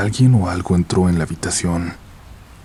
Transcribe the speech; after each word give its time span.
Alguien 0.00 0.34
o 0.34 0.50
algo 0.50 0.76
entró 0.76 1.08
en 1.08 1.16
la 1.16 1.24
habitación. 1.24 1.94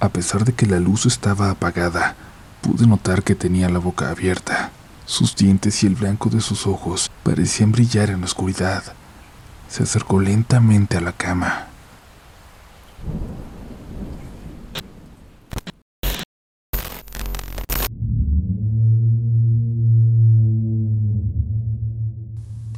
A 0.01 0.09
pesar 0.09 0.43
de 0.43 0.51
que 0.51 0.65
la 0.65 0.81
luz 0.81 1.05
estaba 1.05 1.49
apagada, 1.49 2.15
pude 2.61 2.85
notar 2.85 3.23
que 3.23 3.35
tenía 3.35 3.69
la 3.69 3.79
boca 3.79 4.09
abierta. 4.09 4.71
Sus 5.05 5.33
dientes 5.35 5.81
y 5.83 5.87
el 5.87 5.95
blanco 5.95 6.29
de 6.29 6.41
sus 6.41 6.67
ojos 6.67 7.09
parecían 7.23 7.71
brillar 7.71 8.09
en 8.09 8.19
la 8.19 8.25
oscuridad. 8.25 8.83
Se 9.69 9.83
acercó 9.83 10.19
lentamente 10.19 10.97
a 10.97 11.01
la 11.01 11.13
cama. 11.13 11.67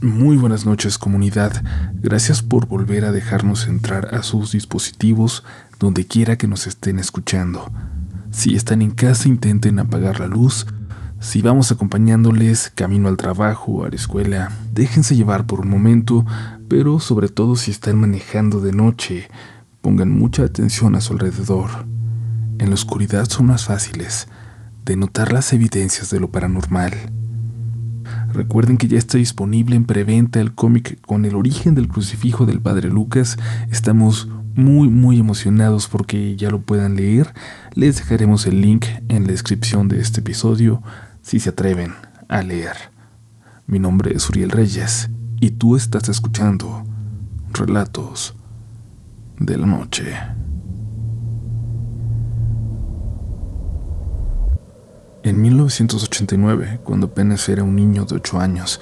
Muy 0.04 0.36
buenas 0.36 0.66
noches 0.66 0.98
comunidad, 0.98 1.64
gracias 1.94 2.42
por 2.42 2.68
volver 2.68 3.06
a 3.06 3.14
dejarnos 3.14 3.68
entrar 3.68 4.14
a 4.14 4.22
sus 4.22 4.52
dispositivos 4.52 5.46
donde 5.80 6.06
quiera 6.06 6.38
que 6.38 6.46
nos 6.46 6.68
estén 6.68 7.00
escuchando. 7.00 7.72
Si 8.30 8.54
están 8.54 8.82
en 8.82 8.92
casa 8.92 9.30
intenten 9.30 9.80
apagar 9.80 10.20
la 10.20 10.28
luz, 10.28 10.68
si 11.22 11.42
vamos 11.42 11.72
acompañándoles 11.72 12.70
camino 12.76 13.08
al 13.08 13.16
trabajo 13.16 13.72
o 13.72 13.86
a 13.86 13.90
la 13.90 13.96
escuela, 13.96 14.52
déjense 14.74 15.16
llevar 15.16 15.46
por 15.46 15.62
un 15.62 15.70
momento, 15.70 16.26
pero 16.68 17.00
sobre 17.00 17.30
todo 17.30 17.56
si 17.56 17.72
están 17.72 17.96
manejando 17.96 18.60
de 18.60 18.74
noche, 18.74 19.30
pongan 19.80 20.12
mucha 20.12 20.44
atención 20.44 20.96
a 20.96 21.02
su 21.02 21.14
alrededor. 21.14 21.70
En 22.60 22.68
la 22.68 22.74
oscuridad 22.74 23.30
son 23.30 23.46
más 23.46 23.64
fáciles 23.64 24.28
de 24.84 24.98
notar 24.98 25.32
las 25.32 25.54
evidencias 25.54 26.10
de 26.10 26.20
lo 26.20 26.30
paranormal. 26.30 26.92
Recuerden 28.34 28.78
que 28.78 28.88
ya 28.88 28.98
está 28.98 29.20
disponible 29.20 29.76
en 29.76 29.86
preventa 29.86 30.42
el 30.42 30.54
cómic 30.54 31.00
con 31.06 31.26
el 31.26 31.36
origen 31.36 31.76
del 31.76 31.88
crucifijo 31.88 32.48
del 32.48 32.60
Padre 32.60 32.90
Lucas. 32.90 33.38
Estamos 33.70 34.28
muy 34.56 34.90
muy 34.90 35.20
emocionados 35.20 35.88
porque 35.88 36.36
ya 36.36 36.50
lo 36.50 36.62
puedan 36.62 36.96
leer. 36.96 37.32
Les 37.76 37.98
dejaremos 37.98 38.48
el 38.48 38.62
link 38.62 38.86
en 39.08 39.24
la 39.24 39.32
descripción 39.32 39.88
de 39.88 40.00
este 40.00 40.22
episodio 40.22 40.82
si 41.22 41.40
se 41.40 41.50
atreven 41.50 41.94
a 42.28 42.42
leer. 42.42 42.76
Mi 43.68 43.78
nombre 43.78 44.16
es 44.16 44.28
Uriel 44.28 44.50
Reyes 44.50 45.10
y 45.40 45.52
tú 45.52 45.76
estás 45.76 46.10
escuchando 46.10 46.84
Relatos 47.54 48.36
de 49.40 49.58
la 49.58 49.68
Noche. 49.68 50.43
En 55.24 55.42
1989, 55.42 56.82
cuando 56.84 57.08
apenas 57.08 57.48
era 57.48 57.64
un 57.64 57.78
niño 57.78 58.04
de 58.04 58.16
8 58.16 58.42
años, 58.42 58.82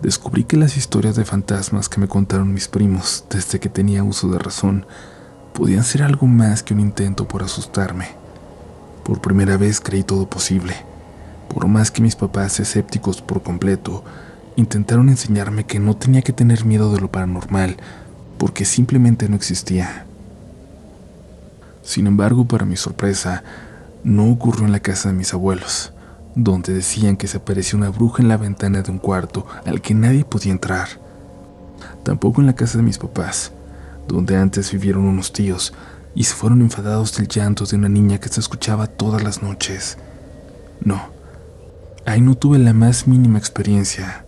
descubrí 0.00 0.44
que 0.44 0.56
las 0.56 0.76
historias 0.76 1.16
de 1.16 1.24
fantasmas 1.24 1.88
que 1.88 1.98
me 1.98 2.06
contaron 2.06 2.54
mis 2.54 2.68
primos 2.68 3.24
desde 3.28 3.58
que 3.58 3.68
tenía 3.68 4.04
uso 4.04 4.28
de 4.28 4.38
razón 4.38 4.86
podían 5.52 5.82
ser 5.82 6.04
algo 6.04 6.28
más 6.28 6.62
que 6.62 6.74
un 6.74 6.80
intento 6.80 7.26
por 7.26 7.42
asustarme. 7.42 8.06
Por 9.02 9.20
primera 9.20 9.56
vez 9.56 9.80
creí 9.80 10.04
todo 10.04 10.30
posible, 10.30 10.76
por 11.48 11.66
más 11.66 11.90
que 11.90 12.02
mis 12.02 12.14
papás, 12.14 12.60
escépticos 12.60 13.20
por 13.20 13.42
completo, 13.42 14.04
intentaron 14.54 15.08
enseñarme 15.08 15.64
que 15.66 15.80
no 15.80 15.96
tenía 15.96 16.22
que 16.22 16.32
tener 16.32 16.64
miedo 16.64 16.92
de 16.92 17.00
lo 17.00 17.10
paranormal, 17.10 17.78
porque 18.38 18.64
simplemente 18.64 19.28
no 19.28 19.34
existía. 19.34 20.06
Sin 21.82 22.06
embargo, 22.06 22.46
para 22.46 22.64
mi 22.64 22.76
sorpresa, 22.76 23.42
no 24.04 24.30
ocurrió 24.30 24.64
en 24.64 24.72
la 24.72 24.80
casa 24.80 25.08
de 25.08 25.14
mis 25.14 25.34
abuelos, 25.34 25.92
donde 26.34 26.72
decían 26.72 27.16
que 27.16 27.28
se 27.28 27.38
apareció 27.38 27.76
una 27.78 27.90
bruja 27.90 28.22
en 28.22 28.28
la 28.28 28.36
ventana 28.36 28.82
de 28.82 28.90
un 28.90 28.98
cuarto 28.98 29.46
al 29.66 29.80
que 29.80 29.94
nadie 29.94 30.24
podía 30.24 30.52
entrar. 30.52 30.88
Tampoco 32.02 32.40
en 32.40 32.46
la 32.46 32.54
casa 32.54 32.78
de 32.78 32.84
mis 32.84 32.98
papás, 32.98 33.52
donde 34.08 34.36
antes 34.36 34.72
vivieron 34.72 35.04
unos 35.04 35.32
tíos 35.32 35.72
y 36.14 36.24
se 36.24 36.34
fueron 36.34 36.60
enfadados 36.60 37.16
del 37.16 37.28
llanto 37.28 37.64
de 37.64 37.76
una 37.76 37.88
niña 37.88 38.18
que 38.18 38.28
se 38.28 38.40
escuchaba 38.40 38.86
todas 38.86 39.22
las 39.22 39.42
noches. 39.42 39.98
No, 40.80 41.00
ahí 42.06 42.20
no 42.20 42.34
tuve 42.36 42.58
la 42.58 42.72
más 42.72 43.06
mínima 43.06 43.38
experiencia. 43.38 44.24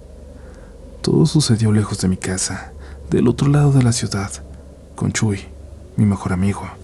Todo 1.01 1.27
sucedió 1.27 1.73
lejos 1.73 1.99
de 2.01 2.09
mi 2.09 2.17
casa, 2.17 2.73
del 3.11 3.27
otro 3.27 3.49
lado 3.49 3.73
de 3.73 3.83
la 3.83 3.93
ciudad, 3.93 4.31
con 4.95 5.13
Chuy, 5.13 5.41
mi 5.97 6.07
mejor 6.07 6.33
amigo. 6.33 6.82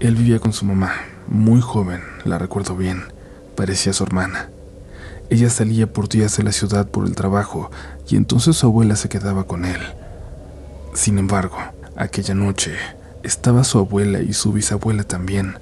Él 0.00 0.14
vivía 0.14 0.38
con 0.38 0.52
su 0.52 0.64
mamá, 0.64 0.92
muy 1.26 1.60
joven, 1.60 2.00
la 2.24 2.38
recuerdo 2.38 2.76
bien, 2.76 3.02
parecía 3.56 3.92
su 3.92 4.04
hermana. 4.04 4.48
Ella 5.28 5.50
salía 5.50 5.92
por 5.92 6.08
días 6.08 6.36
de 6.36 6.44
la 6.44 6.52
ciudad 6.52 6.86
por 6.86 7.04
el 7.04 7.16
trabajo 7.16 7.72
y 8.08 8.14
entonces 8.14 8.56
su 8.56 8.66
abuela 8.66 8.94
se 8.94 9.08
quedaba 9.08 9.44
con 9.48 9.64
él. 9.64 9.80
Sin 10.94 11.18
embargo, 11.18 11.56
aquella 11.96 12.34
noche 12.34 12.76
estaba 13.24 13.64
su 13.64 13.78
abuela 13.78 14.20
y 14.20 14.34
su 14.34 14.52
bisabuela 14.52 15.02
también, 15.02 15.56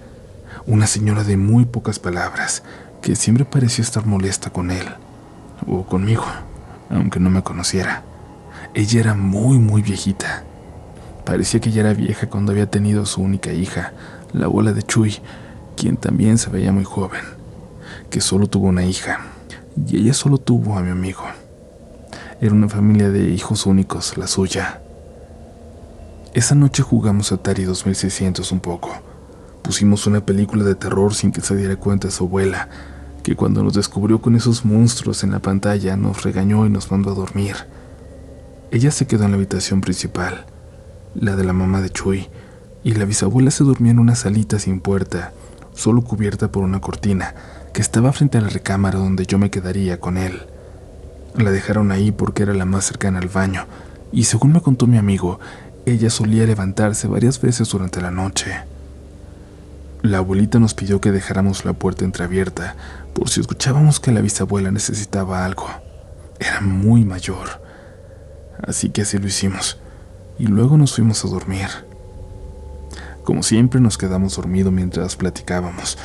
una 0.66 0.86
señora 0.86 1.24
de 1.24 1.38
muy 1.38 1.64
pocas 1.64 1.98
palabras, 1.98 2.62
que 3.00 3.16
siempre 3.16 3.47
parecía 3.47 3.84
estar 3.84 4.04
molesta 4.04 4.50
con 4.50 4.70
él, 4.70 4.86
o 5.66 5.86
conmigo, 5.86 6.26
aunque 6.91 7.20
no 7.20 7.30
me 7.30 7.42
conociera. 7.42 8.03
Ella 8.74 9.00
era 9.00 9.14
muy, 9.14 9.58
muy 9.58 9.80
viejita. 9.80 10.44
Parecía 11.24 11.58
que 11.58 11.70
ya 11.72 11.80
era 11.80 11.94
vieja 11.94 12.28
cuando 12.28 12.53
había 12.53 12.70
tenido 12.70 13.06
su 13.06 13.22
única 13.22 13.50
hija, 13.53 13.92
la 14.32 14.47
abuela 14.47 14.72
de 14.72 14.82
Chuy, 14.82 15.19
quien 15.76 15.97
también 15.97 16.38
se 16.38 16.50
veía 16.50 16.72
muy 16.72 16.84
joven, 16.84 17.22
que 18.10 18.20
solo 18.20 18.47
tuvo 18.47 18.69
una 18.69 18.84
hija, 18.84 19.20
y 19.87 19.98
ella 19.98 20.14
solo 20.14 20.38
tuvo 20.38 20.76
a 20.76 20.82
mi 20.82 20.91
amigo. 20.91 21.22
Era 22.41 22.54
una 22.54 22.69
familia 22.69 23.10
de 23.10 23.31
hijos 23.31 23.66
únicos, 23.66 24.16
la 24.16 24.26
suya. 24.26 24.81
Esa 26.34 26.54
noche 26.54 26.82
jugamos 26.82 27.32
Atari 27.32 27.65
2600 27.65 28.53
un 28.53 28.60
poco. 28.60 28.91
Pusimos 29.62 30.06
una 30.06 30.20
película 30.20 30.65
de 30.65 30.75
terror 30.75 31.15
sin 31.15 31.32
que 31.32 31.41
se 31.41 31.56
diera 31.56 31.76
cuenta 31.76 32.10
su 32.10 32.25
abuela, 32.25 32.69
que 33.22 33.34
cuando 33.34 33.62
nos 33.62 33.75
descubrió 33.75 34.20
con 34.20 34.36
esos 34.36 34.65
monstruos 34.65 35.25
en 35.25 35.32
la 35.32 35.41
pantalla 35.41 35.97
nos 35.97 36.22
regañó 36.22 36.66
y 36.66 36.70
nos 36.70 36.91
mandó 36.91 37.12
a 37.12 37.15
dormir. 37.15 37.56
Ella 38.70 38.91
se 38.91 39.06
quedó 39.06 39.25
en 39.25 39.31
la 39.31 39.36
habitación 39.36 39.81
principal, 39.81 40.44
la 41.15 41.36
de 41.36 41.44
la 41.44 41.53
mamá 41.53 41.81
de 41.81 41.91
Chuy, 41.91 42.28
y 42.86 42.94
la 42.94 43.04
bisabuela 43.04 43.50
se 43.50 43.64
dormía 43.64 43.91
en 43.91 43.98
una 43.98 44.14
salita 44.14 44.60
sin 44.60 44.78
puerta, 44.78 45.32
solo 45.74 46.02
cubierta 46.02 46.52
por 46.52 46.62
una 46.62 46.80
cortina, 46.80 47.34
que 47.72 47.80
estaba 47.80 48.12
frente 48.12 48.38
a 48.38 48.41
la 48.41 48.48
recámara 48.48 48.97
donde 48.97 49.26
yo 49.26 49.38
me 49.38 49.50
quedaría 49.50 49.98
con 49.98 50.16
él. 50.16 50.42
La 51.34 51.50
dejaron 51.50 51.91
ahí 51.91 52.12
porque 52.12 52.44
era 52.44 52.54
la 52.54 52.64
más 52.64 52.84
cercana 52.84 53.19
al 53.19 53.26
baño, 53.26 53.66
y 54.12 54.22
según 54.22 54.52
me 54.52 54.60
contó 54.60 54.86
mi 54.86 54.98
amigo, 54.98 55.41
ella 55.84 56.10
solía 56.10 56.47
levantarse 56.47 57.08
varias 57.08 57.41
veces 57.41 57.69
durante 57.70 58.00
la 58.00 58.12
noche. 58.12 58.54
La 60.03 60.18
abuelita 60.18 60.60
nos 60.60 60.74
pidió 60.74 61.00
que 61.00 61.10
dejáramos 61.10 61.64
la 61.64 61.72
puerta 61.72 62.04
entreabierta 62.04 62.76
por 63.14 63.30
si 63.30 63.41
escuchábamos 63.41 63.98
que 63.98 64.12
la 64.12 64.20
bisabuela 64.20 64.70
necesitaba 64.70 65.44
algo. 65.44 65.66
Era 66.38 66.60
muy 66.60 67.04
mayor. 67.04 67.60
Así 68.62 68.91
que 68.91 69.03
así 69.03 69.18
lo 69.18 69.26
hicimos. 69.26 69.76
Y 70.38 70.47
luego 70.47 70.76
nos 70.78 70.94
fuimos 70.94 71.24
a 71.24 71.28
dormir. 71.28 71.85
Como 73.26 73.42
siempre 73.42 73.81
nos 73.81 73.98
quedamos 73.98 74.37
dormidos 74.37 74.72
mientras 74.72 75.16
platicábamos, 75.16 75.98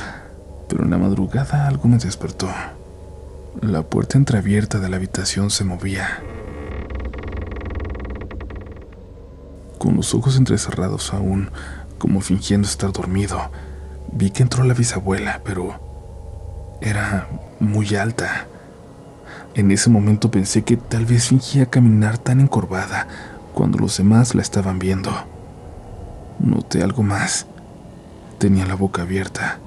pero 0.68 0.82
en 0.82 0.90
la 0.90 0.98
madrugada 0.98 1.68
algo 1.68 1.88
me 1.88 1.96
despertó. 1.96 2.48
La 3.60 3.84
puerta 3.84 4.18
entreabierta 4.18 4.80
de 4.80 4.88
la 4.88 4.96
habitación 4.96 5.48
se 5.50 5.62
movía. 5.62 6.20
Con 9.78 9.94
los 9.94 10.12
ojos 10.16 10.36
entrecerrados 10.36 11.14
aún, 11.14 11.50
como 11.96 12.20
fingiendo 12.22 12.66
estar 12.66 12.90
dormido, 12.90 13.52
vi 14.10 14.30
que 14.30 14.42
entró 14.42 14.64
la 14.64 14.74
bisabuela, 14.74 15.42
pero 15.44 15.78
era 16.80 17.28
muy 17.60 17.94
alta. 17.94 18.48
En 19.54 19.70
ese 19.70 19.90
momento 19.90 20.32
pensé 20.32 20.62
que 20.62 20.76
tal 20.76 21.06
vez 21.06 21.28
fingía 21.28 21.66
caminar 21.66 22.18
tan 22.18 22.40
encorvada 22.40 23.06
cuando 23.54 23.78
los 23.78 23.96
demás 23.96 24.34
la 24.34 24.42
estaban 24.42 24.80
viendo. 24.80 25.31
Noté 26.42 26.82
algo 26.82 27.04
más. 27.04 27.46
Tenía 28.38 28.66
la 28.66 28.74
boca 28.74 29.02
abierta. 29.02 29.60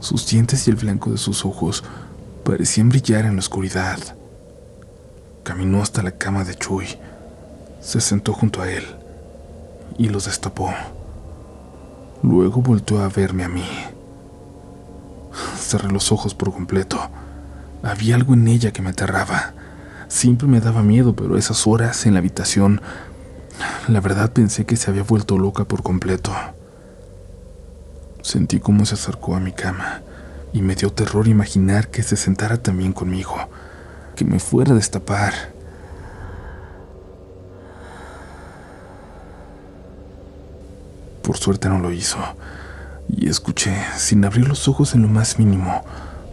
Sus 0.00 0.28
dientes 0.28 0.68
y 0.68 0.70
el 0.70 0.76
blanco 0.76 1.10
de 1.10 1.16
sus 1.16 1.46
ojos 1.46 1.82
parecían 2.44 2.90
brillar 2.90 3.24
en 3.24 3.36
la 3.36 3.40
oscuridad. 3.40 3.98
Caminó 5.44 5.82
hasta 5.82 6.02
la 6.02 6.12
cama 6.12 6.44
de 6.44 6.54
Chuy. 6.54 6.86
Se 7.80 8.02
sentó 8.02 8.34
junto 8.34 8.60
a 8.60 8.70
él 8.70 8.84
y 9.96 10.10
los 10.10 10.26
destapó. 10.26 10.70
Luego 12.22 12.60
volvió 12.60 13.02
a 13.02 13.08
verme 13.08 13.44
a 13.44 13.48
mí. 13.48 13.66
Cerré 15.58 15.90
los 15.90 16.12
ojos 16.12 16.34
por 16.34 16.52
completo. 16.52 17.00
Había 17.82 18.16
algo 18.16 18.34
en 18.34 18.46
ella 18.46 18.72
que 18.72 18.82
me 18.82 18.90
aterraba. 18.90 19.54
Siempre 20.08 20.46
me 20.48 20.60
daba 20.60 20.82
miedo, 20.82 21.16
pero 21.16 21.38
esas 21.38 21.66
horas 21.66 22.04
en 22.04 22.12
la 22.12 22.18
habitación 22.18 22.82
la 23.88 24.00
verdad 24.00 24.32
pensé 24.32 24.64
que 24.64 24.76
se 24.76 24.90
había 24.90 25.02
vuelto 25.02 25.38
loca 25.38 25.64
por 25.64 25.82
completo. 25.82 26.32
Sentí 28.22 28.58
cómo 28.60 28.86
se 28.86 28.94
acercó 28.94 29.36
a 29.36 29.40
mi 29.40 29.52
cama 29.52 30.02
y 30.52 30.62
me 30.62 30.74
dio 30.74 30.90
terror 30.90 31.28
imaginar 31.28 31.88
que 31.88 32.02
se 32.02 32.16
sentara 32.16 32.56
también 32.56 32.92
conmigo, 32.92 33.36
que 34.16 34.24
me 34.24 34.38
fuera 34.38 34.72
a 34.72 34.76
destapar. 34.76 35.34
Por 41.22 41.36
suerte 41.36 41.68
no 41.68 41.78
lo 41.80 41.90
hizo, 41.90 42.18
y 43.08 43.28
escuché, 43.28 43.76
sin 43.96 44.24
abrir 44.24 44.46
los 44.46 44.68
ojos 44.68 44.94
en 44.94 45.02
lo 45.02 45.08
más 45.08 45.38
mínimo, 45.38 45.84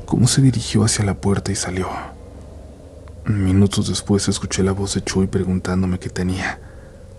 cómo 0.05 0.27
se 0.27 0.41
dirigió 0.41 0.83
hacia 0.83 1.03
la 1.03 1.15
puerta 1.15 1.51
y 1.51 1.55
salió. 1.55 1.89
Minutos 3.25 3.87
después 3.87 4.27
escuché 4.27 4.63
la 4.63 4.71
voz 4.71 4.95
de 4.95 5.03
Chuy 5.03 5.27
preguntándome 5.27 5.99
qué 5.99 6.09
tenía, 6.09 6.59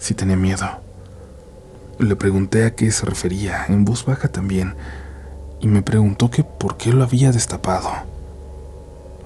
si 0.03 0.15
tenía 0.15 0.37
miedo. 0.37 0.69
Le 1.99 2.17
pregunté 2.17 2.67
a 2.67 2.75
qué 2.75 2.91
se 2.91 3.07
refería, 3.07 3.67
en 3.69 3.85
voz 3.85 4.05
baja 4.05 4.29
también, 4.29 4.75
y 5.61 5.69
me 5.69 5.83
preguntó 5.83 6.29
que 6.29 6.43
por 6.43 6.77
qué 6.77 6.93
lo 6.93 7.05
había 7.05 7.31
destapado. 7.31 7.89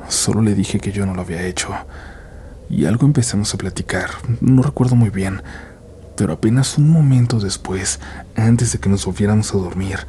Solo 0.08 0.43
le 0.43 0.55
dije 0.55 0.78
que 0.78 0.93
yo 0.93 1.06
no 1.06 1.14
lo 1.14 1.23
había 1.23 1.43
hecho, 1.43 1.70
y 2.69 2.84
algo 2.84 3.06
empezamos 3.06 3.55
a 3.55 3.58
platicar, 3.58 4.11
no 4.43 4.62
recuerdo 4.62 4.96
muy 4.96 5.08
bien, 5.08 5.40
pero 6.14 6.34
apenas 6.34 6.76
un 6.76 6.90
momento 6.90 7.40
después, 7.40 7.99
antes 8.37 8.73
de 8.73 8.78
que 8.78 8.90
nos 8.90 9.06
volviéramos 9.06 9.55
a 9.55 9.58
dormir, 9.58 10.00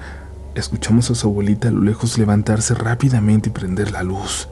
escuchamos 0.53 1.09
a 1.09 1.15
su 1.15 1.27
abuelita 1.27 1.69
a 1.69 1.71
lo 1.71 1.81
lejos 1.81 2.17
levantarse 2.17 2.73
rápidamente 2.73 3.49
y 3.49 3.53
prender 3.53 3.91
la 3.91 4.03
luz. 4.03 4.49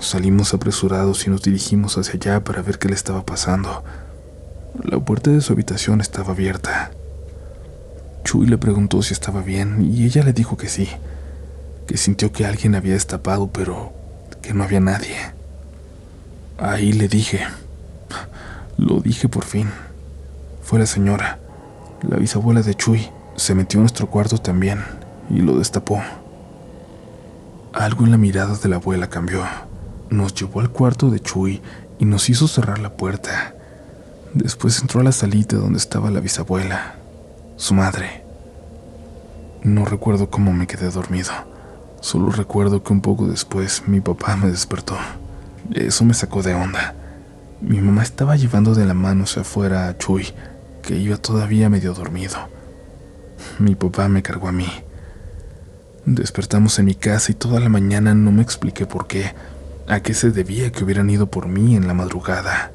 Salimos 0.00 0.52
apresurados 0.52 1.24
y 1.28 1.30
nos 1.30 1.42
dirigimos 1.42 1.96
hacia 1.96 2.14
allá 2.14 2.42
para 2.42 2.60
ver 2.60 2.80
qué 2.80 2.88
le 2.88 2.94
estaba 2.94 3.24
pasando. 3.24 3.84
La 4.80 4.98
puerta 4.98 5.30
de 5.30 5.40
su 5.40 5.52
habitación 5.52 6.00
estaba 6.00 6.32
abierta. 6.32 6.90
Chuy 8.24 8.46
le 8.46 8.58
preguntó 8.58 9.02
si 9.02 9.12
estaba 9.12 9.42
bien 9.42 9.92
y 9.92 10.04
ella 10.04 10.22
le 10.22 10.32
dijo 10.32 10.56
que 10.56 10.68
sí, 10.68 10.88
que 11.86 11.96
sintió 11.96 12.32
que 12.32 12.46
alguien 12.46 12.74
había 12.74 12.94
destapado, 12.94 13.50
pero 13.52 13.92
que 14.40 14.54
no 14.54 14.64
había 14.64 14.80
nadie. 14.80 15.16
Ahí 16.58 16.92
le 16.92 17.08
dije, 17.08 17.40
lo 18.78 19.00
dije 19.00 19.28
por 19.28 19.44
fin. 19.44 19.68
Fue 20.62 20.78
la 20.78 20.86
señora, 20.86 21.38
la 22.08 22.16
bisabuela 22.16 22.62
de 22.62 22.74
Chuy, 22.74 23.08
se 23.36 23.54
metió 23.54 23.78
en 23.78 23.82
nuestro 23.82 24.08
cuarto 24.08 24.38
también 24.38 24.84
y 25.28 25.40
lo 25.40 25.58
destapó. 25.58 26.00
Algo 27.72 28.04
en 28.04 28.10
la 28.10 28.18
mirada 28.18 28.56
de 28.56 28.68
la 28.68 28.76
abuela 28.76 29.08
cambió 29.08 29.44
nos 30.12 30.34
llevó 30.34 30.60
al 30.60 30.70
cuarto 30.70 31.10
de 31.10 31.20
Chuy 31.20 31.60
y 31.98 32.04
nos 32.04 32.28
hizo 32.28 32.46
cerrar 32.46 32.78
la 32.78 32.96
puerta. 32.96 33.54
Después 34.34 34.80
entró 34.80 35.00
a 35.00 35.04
la 35.04 35.12
salita 35.12 35.56
donde 35.56 35.76
estaba 35.76 36.10
la 36.10 36.20
bisabuela, 36.20 36.94
su 37.56 37.74
madre. 37.74 38.24
No 39.62 39.84
recuerdo 39.84 40.30
cómo 40.30 40.54
me 40.54 40.66
quedé 40.66 40.90
dormido. 40.90 41.32
Solo 42.00 42.30
recuerdo 42.30 42.82
que 42.82 42.94
un 42.94 43.02
poco 43.02 43.26
después 43.26 43.82
mi 43.86 44.00
papá 44.00 44.36
me 44.36 44.48
despertó. 44.48 44.96
Eso 45.74 46.06
me 46.06 46.14
sacó 46.14 46.42
de 46.42 46.54
onda. 46.54 46.94
Mi 47.60 47.82
mamá 47.82 48.02
estaba 48.02 48.36
llevando 48.36 48.74
de 48.74 48.86
la 48.86 48.94
mano 48.94 49.24
hacia 49.24 49.42
afuera 49.42 49.88
a 49.88 49.98
Chuy, 49.98 50.32
que 50.80 50.96
iba 50.96 51.18
todavía 51.18 51.68
medio 51.68 51.92
dormido. 51.92 52.38
Mi 53.58 53.74
papá 53.74 54.08
me 54.08 54.22
cargó 54.22 54.48
a 54.48 54.52
mí. 54.52 54.68
Despertamos 56.06 56.78
en 56.78 56.86
mi 56.86 56.94
casa 56.94 57.32
y 57.32 57.34
toda 57.34 57.60
la 57.60 57.68
mañana 57.68 58.14
no 58.14 58.32
me 58.32 58.40
expliqué 58.40 58.86
por 58.86 59.06
qué, 59.06 59.34
a 59.88 60.00
qué 60.00 60.14
se 60.14 60.30
debía 60.30 60.72
que 60.72 60.84
hubieran 60.84 61.10
ido 61.10 61.26
por 61.26 61.48
mí 61.48 61.76
en 61.76 61.86
la 61.86 61.92
madrugada. 61.92 62.72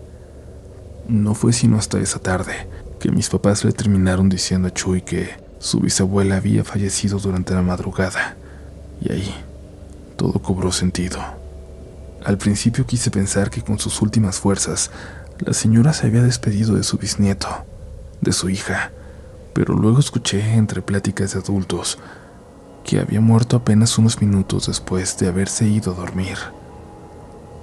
No 1.08 1.34
fue 1.34 1.54
sino 1.54 1.78
hasta 1.78 2.00
esa 2.00 2.20
tarde 2.20 2.68
que 3.00 3.12
mis 3.12 3.30
papás 3.30 3.64
le 3.64 3.72
terminaron 3.72 4.28
diciendo 4.28 4.68
a 4.68 4.74
Chuy 4.74 5.02
que 5.02 5.30
su 5.60 5.80
bisabuela 5.80 6.38
había 6.38 6.64
fallecido 6.64 7.20
durante 7.20 7.54
la 7.54 7.62
madrugada, 7.62 8.36
y 9.02 9.12
ahí 9.12 9.34
todo 10.18 10.34
cobró 10.34 10.72
sentido. 10.72 11.20
Al 12.26 12.38
principio 12.38 12.86
quise 12.86 13.10
pensar 13.12 13.50
que 13.50 13.62
con 13.62 13.80
sus 13.80 14.02
últimas 14.02 14.40
fuerzas 14.40 14.92
la 15.40 15.54
señora 15.54 15.94
se 15.94 16.08
había 16.08 16.24
despedido 16.24 16.76
de 16.76 16.84
su 16.84 16.98
bisnieto, 16.98 17.48
de 18.22 18.34
su 18.34 18.50
hija, 18.50 18.92
pero 19.54 19.76
luego 19.76 20.00
escuché 20.00 20.56
entre 20.56 20.82
pláticas 20.82 21.34
de 21.34 21.40
adultos 21.40 22.00
que 22.84 23.00
había 23.00 23.22
muerto 23.22 23.56
apenas 23.56 23.98
unos 23.98 24.22
minutos 24.22 24.68
después 24.68 25.18
de 25.20 25.28
haberse 25.28 25.68
ido 25.68 25.94
a 25.94 25.96
dormir 25.96 26.38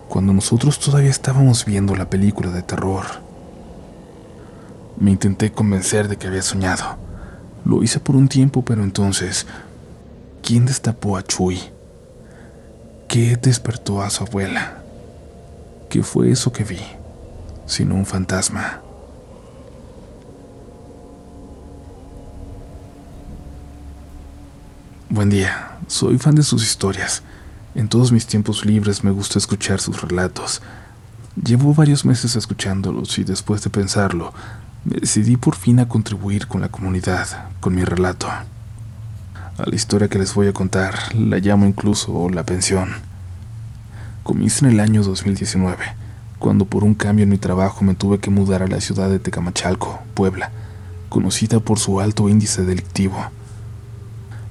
cuando 0.09 0.33
nosotros 0.33 0.79
todavía 0.79 1.11
estábamos 1.11 1.65
viendo 1.65 1.97
la 1.97 2.09
película 2.09 2.51
de 2.51 2.63
terror. 2.63 3.05
Me 4.97 5.11
intenté 5.11 5.53
convencer 5.53 6.09
de 6.09 6.17
que 6.17 6.29
había 6.29 6.43
soñado. 6.43 6.97
Lo 7.65 7.83
hice 7.83 7.99
por 8.01 8.17
un 8.17 8.29
tiempo, 8.29 8.65
pero 8.65 8.85
entonces, 8.85 9.47
¿quién 10.43 10.67
destapó 10.67 11.17
a 11.17 11.23
Chuy? 11.23 11.61
¿Qué 13.09 13.37
despertó 13.37 14.03
a 14.03 14.11
su 14.11 14.25
abuela? 14.25 14.83
¿Qué 15.89 16.03
fue 16.03 16.31
eso 16.31 16.53
que 16.53 16.65
vi? 16.65 16.81
Sino 17.67 17.95
un 17.95 18.07
fantasma. 18.07 18.81
Buen 25.09 25.31
día, 25.31 25.79
soy 25.87 26.19
fan 26.19 26.35
de 26.35 26.43
sus 26.43 26.65
historias. 26.65 27.23
En 27.75 27.89
todos 27.89 28.11
mis 28.11 28.27
tiempos 28.27 28.65
libres 28.65 29.05
me 29.05 29.11
gusta 29.11 29.39
escuchar 29.39 29.81
sus 29.81 30.03
relatos. 30.03 30.61
Llevo 31.43 31.73
varios 31.73 32.05
meses 32.05 32.37
escuchándolos 32.37 33.19
y 33.19 33.25
después 33.25 33.63
de 33.63 33.71
pensarlo, 33.71 34.33
decidí 34.85 35.37
por 35.37 35.57
fin 35.57 35.81
a 35.81 35.89
contribuir 35.89 36.47
con 36.47 36.61
la 36.61 36.69
comunidad, 36.69 37.27
con 37.61 37.75
mi 37.75 37.85
relato. 37.85 38.29
A 38.29 38.45
la 39.67 39.75
historia 39.75 40.09
que 40.09 40.19
les 40.19 40.35
voy 40.35 40.49
a 40.49 40.53
contar 40.53 41.15
la 41.15 41.39
llamo 41.39 41.67
incluso 41.67 42.29
La 42.29 42.45
Pensión. 42.45 42.91
Comienza 44.23 44.67
en 44.67 44.73
el 44.73 44.81
año 44.81 45.03
2019, 45.03 45.77
cuando 46.39 46.65
por 46.65 46.85
un 46.85 46.95
cambio 46.95 47.23
en 47.23 47.31
mi 47.31 47.39
trabajo 47.39 47.85
me 47.85 47.95
tuve 47.95 48.19
que 48.19 48.31
mudar 48.31 48.63
a 48.63 48.67
la 48.67 48.81
ciudad 48.81 49.09
de 49.09 49.19
Tecamachalco, 49.19 50.01
Puebla, 50.15 50.51
conocida 51.09 51.61
por 51.61 51.79
su 51.79 52.01
alto 52.01 52.29
índice 52.29 52.65
delictivo. 52.65 53.17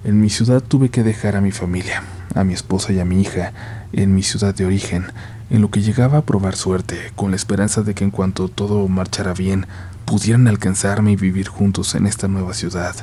En 0.03 0.19
mi 0.19 0.29
ciudad 0.29 0.61
tuve 0.61 0.89
que 0.89 1.03
dejar 1.03 1.35
a 1.35 1.41
mi 1.41 1.51
familia, 1.51 2.03
a 2.35 2.43
mi 2.43 2.53
esposa 2.53 2.91
y 2.91 2.99
a 2.99 3.05
mi 3.05 3.21
hija 3.21 3.53
en 3.93 4.15
mi 4.15 4.23
ciudad 4.23 4.55
de 4.55 4.65
origen, 4.65 5.05
en 5.49 5.61
lo 5.61 5.69
que 5.69 5.81
llegaba 5.81 6.19
a 6.19 6.25
probar 6.25 6.55
suerte, 6.55 7.11
con 7.15 7.29
la 7.29 7.35
esperanza 7.35 7.83
de 7.83 7.93
que 7.93 8.03
en 8.03 8.11
cuanto 8.11 8.47
todo 8.47 8.87
marchara 8.87 9.33
bien, 9.33 9.67
pudieran 10.05 10.47
alcanzarme 10.47 11.11
y 11.11 11.15
vivir 11.15 11.47
juntos 11.47 11.95
en 11.95 12.05
esta 12.05 12.27
nueva 12.27 12.53
ciudad. 12.53 12.95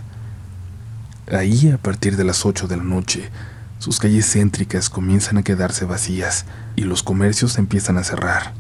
Ahí, 1.31 1.71
a 1.71 1.79
partir 1.79 2.17
de 2.17 2.25
las 2.25 2.45
8 2.45 2.67
de 2.67 2.77
la 2.77 2.83
noche, 2.83 3.31
sus 3.79 3.99
calles 3.99 4.31
céntricas 4.31 4.91
comienzan 4.91 5.39
a 5.39 5.43
quedarse 5.43 5.85
vacías 5.85 6.45
y 6.77 6.83
los 6.83 7.03
comercios 7.03 7.57
empiezan 7.57 7.99
a 7.99 8.05
cerrar. 8.05 8.53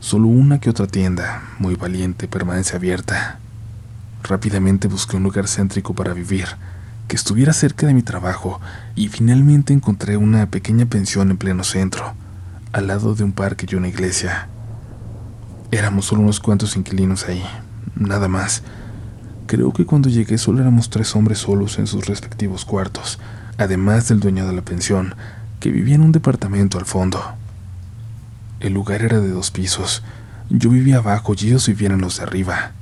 Solo 0.00 0.28
una 0.28 0.60
que 0.60 0.70
otra 0.70 0.86
tienda, 0.86 1.42
muy 1.58 1.74
valiente, 1.74 2.28
permanece 2.28 2.76
abierta. 2.76 3.38
Rápidamente 4.22 4.88
busqué 4.88 5.16
un 5.16 5.24
lugar 5.24 5.48
céntrico 5.48 5.94
para 5.94 6.14
vivir, 6.14 6.46
que 7.08 7.16
estuviera 7.16 7.52
cerca 7.52 7.86
de 7.86 7.94
mi 7.94 8.02
trabajo 8.02 8.60
y 8.94 9.08
finalmente 9.08 9.72
encontré 9.72 10.16
una 10.16 10.46
pequeña 10.46 10.86
pensión 10.86 11.30
en 11.30 11.36
pleno 11.36 11.64
centro, 11.64 12.14
al 12.72 12.86
lado 12.86 13.14
de 13.14 13.24
un 13.24 13.32
parque 13.32 13.66
y 13.68 13.74
una 13.74 13.88
iglesia. 13.88 14.48
Éramos 15.70 16.06
solo 16.06 16.22
unos 16.22 16.40
cuantos 16.40 16.76
inquilinos 16.76 17.26
ahí, 17.28 17.44
nada 17.96 18.28
más. 18.28 18.62
Creo 19.46 19.72
que 19.72 19.84
cuando 19.84 20.08
llegué 20.08 20.38
solo 20.38 20.60
éramos 20.60 20.90
tres 20.90 21.16
hombres 21.16 21.38
solos 21.38 21.78
en 21.78 21.86
sus 21.86 22.06
respectivos 22.06 22.64
cuartos, 22.64 23.18
además 23.58 24.08
del 24.08 24.20
dueño 24.20 24.46
de 24.46 24.52
la 24.54 24.62
pensión, 24.62 25.14
que 25.58 25.70
vivía 25.70 25.96
en 25.96 26.02
un 26.02 26.12
departamento 26.12 26.78
al 26.78 26.84
fondo. 26.84 27.20
El 28.60 28.72
lugar 28.72 29.02
era 29.02 29.20
de 29.20 29.30
dos 29.30 29.50
pisos. 29.50 30.02
Yo 30.48 30.70
vivía 30.70 30.98
abajo 30.98 31.34
y 31.36 31.48
ellos 31.48 31.66
vivían 31.66 31.92
en 31.92 32.00
los 32.00 32.18
de 32.18 32.22
arriba. 32.24 32.72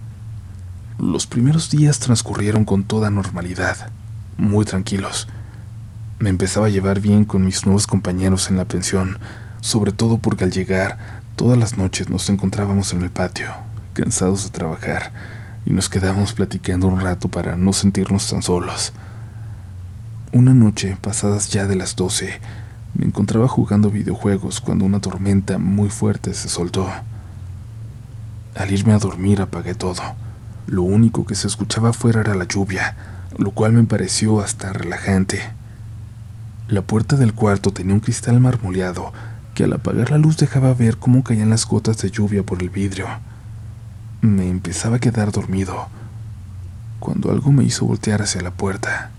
Los 0.99 1.27
primeros 1.27 1.71
días 1.71 1.99
transcurrieron 1.99 2.65
con 2.65 2.85
toda 2.85 3.11
normalidad 3.11 3.91
muy 4.37 4.65
tranquilos. 4.65 5.29
Me 6.19 6.31
empezaba 6.31 6.67
a 6.67 6.71
llevar 6.71 7.01
bien 7.01 7.25
con 7.25 7.45
mis 7.45 7.65
nuevos 7.67 7.87
compañeros 7.87 8.51
en 8.51 8.57
la 8.57 8.65
pensión, 8.65 9.19
sobre 9.61 9.93
todo 9.93 10.19
porque 10.19 10.45
al 10.45 10.53
llegar, 10.53 10.99
todas 11.37 11.59
las 11.59 11.77
noches 11.77 12.09
nos 12.09 12.29
encontrábamos 12.31 12.93
en 12.93 13.03
el 13.03 13.11
patio, 13.11 13.51
cansados 13.95 14.45
de 14.45 14.51
trabajar, 14.51 15.13
y 15.65 15.73
nos 15.73 15.89
quedábamos 15.89 16.35
platicando 16.35 16.89
un 16.89 17.01
rato 17.01 17.29
para 17.29 17.57
no 17.57 17.73
sentirnos 17.73 18.29
tan 18.29 18.43
solos. 18.43 18.93
Una 20.33 20.53
noche, 20.53 20.99
pasadas 21.01 21.49
ya 21.49 21.67
de 21.67 21.77
las 21.77 21.97
doce, 21.97 22.41
me 22.95 23.07
encontraba 23.07 23.49
jugando 23.49 23.91
videojuegos 23.91 24.61
cuando 24.61 24.85
una 24.85 25.01
tormenta 25.01 25.59
muy 25.59 25.89
fuerte 25.89 26.35
se 26.35 26.49
soltó. 26.49 26.89
Al 28.55 28.71
irme 28.71 28.93
a 28.93 28.99
dormir 28.99 29.41
apagué 29.41 29.75
todo. 29.75 30.03
Lo 30.67 30.83
único 30.83 31.25
que 31.27 31.35
se 31.35 31.47
escuchaba 31.47 31.91
afuera 31.91 32.21
era 32.21 32.35
la 32.35 32.45
lluvia, 32.45 32.97
lo 33.37 33.51
cual 33.51 33.73
me 33.73 33.85
pareció 33.85 34.41
hasta 34.41 34.73
relajante. 34.73 35.41
La 36.69 36.83
puerta 36.83 37.17
del 37.17 37.35
cuarto 37.35 37.73
tenía 37.73 37.95
un 37.95 38.01
cristal 38.01 38.41
marmoleado 38.41 39.13
que 39.55 39.65
al 39.65 39.73
apagar 39.73 40.11
la 40.11 40.19
luz 40.19 40.37
dejaba 40.37 40.75
ver 40.75 40.97
cómo 40.97 41.23
caían 41.23 41.51
las 41.51 41.67
gotas 41.67 41.99
de 41.99 42.11
lluvia 42.11 42.43
por 42.43 42.63
el 42.63 42.71
vidrio. 42.71 43.07
Me 44.25 44.49
empezaba 44.49 44.97
a 44.97 45.01
quedar 45.01 45.33
dormido 45.33 45.87
cuando 46.99 47.31
algo 47.31 47.53
me 47.53 47.63
hizo 47.63 47.85
voltear 47.85 48.23
hacia 48.23 48.41
la 48.41 48.53
puerta. 48.53 49.11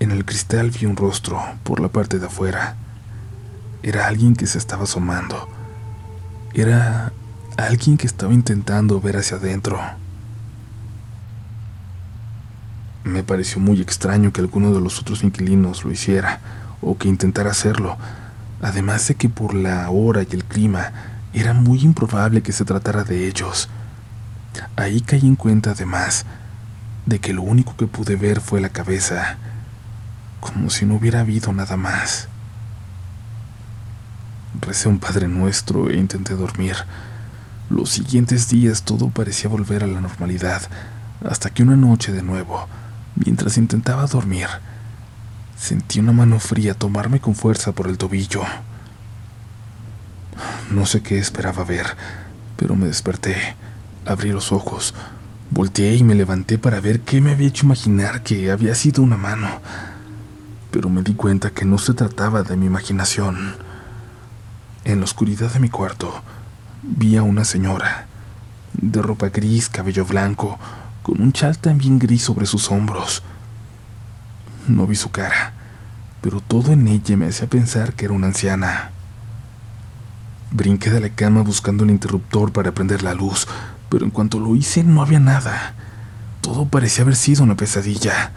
En 0.00 0.10
el 0.10 0.26
cristal 0.26 0.70
vi 0.70 0.84
un 0.84 0.96
rostro 0.96 1.42
por 1.62 1.80
la 1.80 1.88
parte 1.88 2.18
de 2.18 2.26
afuera. 2.26 2.76
Era 3.82 4.06
alguien 4.06 4.36
que 4.36 4.46
se 4.46 4.58
estaba 4.58 4.82
asomando. 4.82 5.48
Era 6.52 7.10
alguien 7.56 7.96
que 7.96 8.06
estaba 8.06 8.34
intentando 8.34 9.00
ver 9.00 9.16
hacia 9.16 9.38
adentro. 9.38 9.80
Me 13.04 13.22
pareció 13.22 13.62
muy 13.62 13.80
extraño 13.80 14.30
que 14.30 14.42
alguno 14.42 14.74
de 14.74 14.82
los 14.82 15.00
otros 15.00 15.24
inquilinos 15.24 15.86
lo 15.86 15.90
hiciera 15.90 16.40
o 16.82 16.98
que 16.98 17.08
intentara 17.08 17.52
hacerlo, 17.52 17.96
además 18.60 19.08
de 19.08 19.14
que 19.14 19.30
por 19.30 19.54
la 19.54 19.88
hora 19.88 20.22
y 20.22 20.34
el 20.34 20.44
clima 20.44 20.92
era 21.32 21.54
muy 21.54 21.80
improbable 21.80 22.42
que 22.42 22.52
se 22.52 22.66
tratara 22.66 23.04
de 23.04 23.26
ellos. 23.26 23.70
Ahí 24.76 25.00
caí 25.00 25.26
en 25.26 25.36
cuenta 25.36 25.70
además 25.70 26.24
de 27.06 27.20
que 27.20 27.32
lo 27.32 27.42
único 27.42 27.76
que 27.76 27.86
pude 27.86 28.16
ver 28.16 28.40
fue 28.40 28.60
la 28.60 28.68
cabeza, 28.68 29.38
como 30.40 30.70
si 30.70 30.84
no 30.84 30.96
hubiera 30.96 31.20
habido 31.20 31.52
nada 31.52 31.76
más. 31.76 32.28
Recé 34.60 34.88
un 34.88 34.98
Padre 34.98 35.28
Nuestro 35.28 35.88
e 35.90 35.96
intenté 35.96 36.34
dormir. 36.34 36.76
Los 37.70 37.90
siguientes 37.90 38.48
días 38.48 38.82
todo 38.82 39.08
parecía 39.08 39.48
volver 39.48 39.84
a 39.84 39.86
la 39.86 40.00
normalidad, 40.00 40.62
hasta 41.28 41.50
que 41.50 41.62
una 41.62 41.76
noche 41.76 42.12
de 42.12 42.22
nuevo, 42.22 42.66
mientras 43.16 43.58
intentaba 43.58 44.06
dormir, 44.06 44.48
sentí 45.56 46.00
una 46.00 46.12
mano 46.12 46.38
fría 46.40 46.74
tomarme 46.74 47.20
con 47.20 47.34
fuerza 47.34 47.72
por 47.72 47.88
el 47.88 47.98
tobillo. 47.98 48.42
No 50.70 50.86
sé 50.86 51.02
qué 51.02 51.18
esperaba 51.18 51.64
ver, 51.64 51.96
pero 52.56 52.76
me 52.76 52.86
desperté, 52.86 53.56
abrí 54.08 54.32
los 54.32 54.52
ojos, 54.52 54.94
volteé 55.50 55.94
y 55.94 56.02
me 56.02 56.14
levanté 56.14 56.58
para 56.58 56.80
ver 56.80 57.00
qué 57.00 57.20
me 57.20 57.32
había 57.32 57.48
hecho 57.48 57.66
imaginar 57.66 58.22
que 58.22 58.50
había 58.50 58.74
sido 58.74 59.02
una 59.02 59.16
mano. 59.16 59.48
Pero 60.70 60.88
me 60.88 61.02
di 61.02 61.14
cuenta 61.14 61.50
que 61.50 61.64
no 61.64 61.78
se 61.78 61.94
trataba 61.94 62.42
de 62.42 62.56
mi 62.56 62.66
imaginación. 62.66 63.54
En 64.84 64.98
la 64.98 65.04
oscuridad 65.04 65.52
de 65.52 65.60
mi 65.60 65.68
cuarto 65.68 66.22
vi 66.82 67.16
a 67.16 67.22
una 67.22 67.44
señora, 67.44 68.06
de 68.72 69.02
ropa 69.02 69.28
gris, 69.28 69.68
cabello 69.68 70.04
blanco, 70.04 70.58
con 71.02 71.20
un 71.20 71.32
chal 71.32 71.58
también 71.58 71.98
gris 71.98 72.22
sobre 72.22 72.46
sus 72.46 72.70
hombros. 72.70 73.22
No 74.66 74.86
vi 74.86 74.96
su 74.96 75.10
cara, 75.10 75.52
pero 76.20 76.40
todo 76.40 76.72
en 76.72 76.88
ella 76.88 77.16
me 77.16 77.26
hacía 77.26 77.48
pensar 77.48 77.92
que 77.94 78.06
era 78.06 78.14
una 78.14 78.28
anciana. 78.28 78.90
Brinqué 80.50 80.90
de 80.90 81.00
la 81.00 81.10
cama 81.10 81.42
buscando 81.42 81.84
el 81.84 81.90
interruptor 81.90 82.52
para 82.52 82.72
prender 82.72 83.02
la 83.02 83.14
luz, 83.14 83.46
pero 83.88 84.04
en 84.04 84.10
cuanto 84.10 84.38
lo 84.38 84.54
hice 84.56 84.84
no 84.84 85.02
había 85.02 85.20
nada. 85.20 85.74
Todo 86.40 86.66
parecía 86.66 87.02
haber 87.02 87.16
sido 87.16 87.44
una 87.44 87.56
pesadilla. 87.56 88.32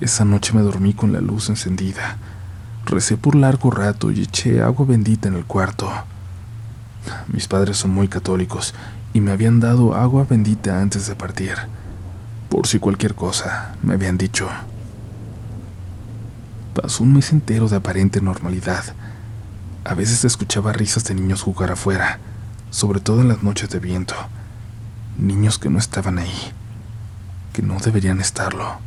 Esa 0.00 0.24
noche 0.24 0.52
me 0.52 0.62
dormí 0.62 0.94
con 0.94 1.12
la 1.12 1.20
luz 1.20 1.48
encendida. 1.48 2.16
Recé 2.84 3.16
por 3.16 3.34
largo 3.34 3.70
rato 3.70 4.10
y 4.10 4.22
eché 4.22 4.62
agua 4.62 4.86
bendita 4.86 5.28
en 5.28 5.34
el 5.34 5.44
cuarto. 5.44 5.90
Mis 7.28 7.48
padres 7.48 7.76
son 7.76 7.90
muy 7.90 8.08
católicos 8.08 8.74
y 9.12 9.20
me 9.20 9.32
habían 9.32 9.60
dado 9.60 9.94
agua 9.94 10.26
bendita 10.28 10.80
antes 10.80 11.06
de 11.06 11.14
partir. 11.14 11.54
Por 12.48 12.66
si 12.66 12.78
cualquier 12.78 13.14
cosa, 13.14 13.74
me 13.82 13.94
habían 13.94 14.18
dicho. 14.18 14.48
Pasó 16.74 17.02
un 17.02 17.14
mes 17.14 17.32
entero 17.32 17.68
de 17.68 17.76
aparente 17.76 18.20
normalidad 18.20 18.94
a 19.88 19.94
veces 19.94 20.22
escuchaba 20.26 20.74
risas 20.74 21.04
de 21.04 21.14
niños 21.14 21.40
jugar 21.40 21.72
afuera, 21.72 22.18
sobre 22.70 23.00
todo 23.00 23.20
en 23.20 23.28
las 23.28 23.42
noches 23.42 23.70
de 23.70 23.78
viento. 23.78 24.14
Niños 25.16 25.58
que 25.58 25.70
no 25.70 25.78
estaban 25.78 26.18
ahí, 26.18 26.52
que 27.52 27.62
no 27.62 27.78
deberían 27.78 28.20
estarlo. 28.20 28.78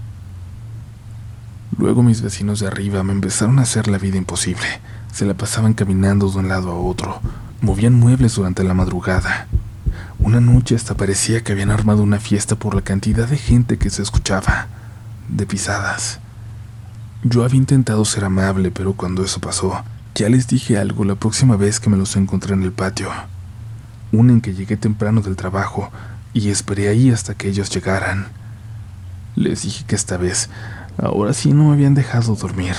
Luego 1.78 2.04
mis 2.04 2.22
vecinos 2.22 2.60
de 2.60 2.68
arriba 2.68 3.04
me 3.04 3.14
empezaron 3.14 3.60
a 3.60 3.64
hacer 3.64 3.88
la 3.88 3.98
vida 3.98 4.18
imposible. 4.18 4.68
Se 5.12 5.26
la 5.26 5.34
pasaban 5.34 5.74
caminando 5.74 6.30
de 6.30 6.38
un 6.38 6.48
lado 6.48 6.72
a 6.72 6.76
otro, 6.76 7.20
movían 7.62 7.94
muebles 7.94 8.36
durante 8.36 8.64
la 8.64 8.74
madrugada. 8.74 9.48
Una 10.20 10.40
noche 10.40 10.76
hasta 10.76 10.96
parecía 10.96 11.44
que 11.44 11.52
habían 11.52 11.72
armado 11.72 12.04
una 12.04 12.20
fiesta 12.20 12.56
por 12.56 12.76
la 12.76 12.82
cantidad 12.82 13.28
de 13.28 13.38
gente 13.38 13.78
que 13.78 13.90
se 13.90 14.02
escuchaba, 14.02 14.68
de 15.28 15.46
pisadas. 15.46 16.20
Yo 17.24 17.44
había 17.44 17.58
intentado 17.58 18.06
ser 18.06 18.26
amable, 18.26 18.72
pero 18.72 18.94
cuando 18.94 19.24
eso 19.24 19.40
pasó, 19.40 19.84
ya 20.16 20.30
les 20.30 20.48
dije 20.48 20.78
algo 20.78 21.06
la 21.06 21.16
próxima 21.16 21.56
vez 21.56 21.80
que 21.80 21.90
me 21.90 21.98
los 21.98 22.16
encontré 22.16 22.54
en 22.54 22.64
el 22.64 22.72
patio. 22.72 23.10
Una 24.12 24.34
en 24.34 24.42
que 24.42 24.54
llegué 24.54 24.78
temprano 24.78 25.22
del 25.22 25.36
trabajo 25.36 25.90
y 26.34 26.50
esperé 26.50 26.90
ahí 26.90 27.12
hasta 27.12 27.36
que 27.36 27.48
ellos 27.48 27.70
llegaran. 27.70 28.28
Les 29.36 29.64
dije 29.64 29.86
que 29.88 29.96
esta 29.96 30.18
vez, 30.18 30.50
ahora 30.98 31.34
sí 31.34 31.54
no 31.54 31.66
me 31.66 31.74
habían 31.74 31.94
dejado 31.94 32.36
dormir. 32.36 32.76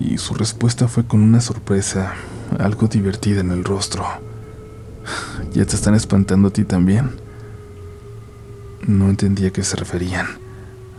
Y 0.00 0.18
su 0.18 0.34
respuesta 0.34 0.88
fue 0.88 1.04
con 1.04 1.20
una 1.20 1.40
sorpresa, 1.40 2.14
algo 2.58 2.88
divertida 2.88 3.40
en 3.40 3.50
el 3.50 3.64
rostro. 3.64 4.04
¿Ya 5.52 5.64
te 5.66 5.76
están 5.76 5.94
espantando 5.94 6.48
a 6.48 6.52
ti 6.52 6.64
también? 6.64 7.10
No 8.86 9.08
entendía 9.08 9.48
a 9.48 9.52
qué 9.52 9.62
se 9.62 9.76
referían. 9.76 10.26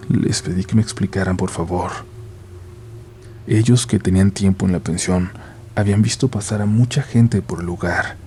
Les 0.09 0.41
pedí 0.41 0.63
que 0.63 0.75
me 0.75 0.81
explicaran, 0.81 1.37
por 1.37 1.49
favor. 1.49 1.91
Ellos 3.47 3.85
que 3.85 3.99
tenían 3.99 4.31
tiempo 4.31 4.65
en 4.65 4.71
la 4.71 4.79
pensión 4.79 5.31
habían 5.75 6.01
visto 6.01 6.29
pasar 6.29 6.61
a 6.61 6.65
mucha 6.65 7.03
gente 7.03 7.41
por 7.41 7.59
el 7.59 7.65
lugar. 7.65 8.17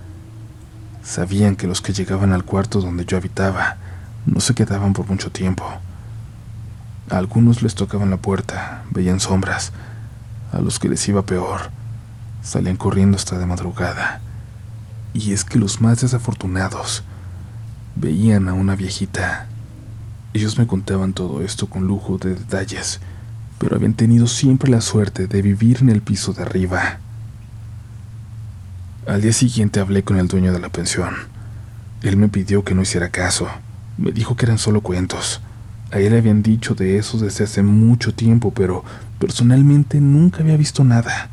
Sabían 1.03 1.55
que 1.55 1.67
los 1.67 1.81
que 1.81 1.93
llegaban 1.93 2.33
al 2.33 2.45
cuarto 2.45 2.81
donde 2.81 3.05
yo 3.05 3.17
habitaba 3.17 3.77
no 4.25 4.39
se 4.39 4.53
quedaban 4.53 4.93
por 4.93 5.07
mucho 5.07 5.31
tiempo. 5.31 5.65
A 7.09 7.17
algunos 7.17 7.61
les 7.61 7.75
tocaban 7.75 8.09
la 8.09 8.17
puerta, 8.17 8.83
veían 8.91 9.19
sombras. 9.19 9.71
A 10.51 10.59
los 10.59 10.79
que 10.79 10.89
les 10.89 11.07
iba 11.07 11.21
peor, 11.23 11.71
salían 12.43 12.77
corriendo 12.77 13.17
hasta 13.17 13.37
de 13.37 13.45
madrugada. 13.45 14.21
Y 15.13 15.33
es 15.33 15.43
que 15.43 15.59
los 15.59 15.81
más 15.81 16.01
desafortunados 16.01 17.03
veían 17.95 18.47
a 18.47 18.53
una 18.53 18.75
viejita. 18.75 19.47
Ellos 20.33 20.57
me 20.57 20.67
contaban 20.67 21.13
todo 21.13 21.41
esto 21.41 21.67
con 21.67 21.87
lujo 21.87 22.17
de 22.17 22.35
detalles 22.35 22.99
pero 23.59 23.75
habían 23.75 23.93
tenido 23.93 24.25
siempre 24.25 24.71
la 24.71 24.81
suerte 24.81 25.27
de 25.27 25.41
vivir 25.41 25.79
en 25.81 25.89
el 25.89 26.01
piso 26.01 26.33
de 26.33 26.41
arriba. 26.41 26.99
Al 29.07 29.21
día 29.21 29.33
siguiente 29.33 29.79
hablé 29.79 30.03
con 30.03 30.17
el 30.19 30.27
dueño 30.27 30.51
de 30.51 30.59
la 30.59 30.69
pensión. 30.69 31.15
Él 32.03 32.17
me 32.17 32.27
pidió 32.27 32.63
que 32.63 32.75
no 32.75 32.81
hiciera 32.81 33.09
caso. 33.09 33.47
Me 33.97 34.11
dijo 34.11 34.35
que 34.35 34.45
eran 34.45 34.57
solo 34.57 34.81
cuentos. 34.81 35.41
A 35.91 35.99
él 35.99 36.11
le 36.11 36.19
habían 36.19 36.43
dicho 36.43 36.75
de 36.75 36.97
eso 36.97 37.17
desde 37.17 37.45
hace 37.45 37.63
mucho 37.63 38.13
tiempo, 38.13 38.53
pero 38.53 38.83
personalmente 39.17 40.01
nunca 40.01 40.39
había 40.39 40.57
visto 40.57 40.83
nada. 40.83 41.29